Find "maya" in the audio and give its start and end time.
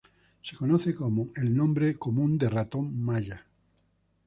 3.03-3.45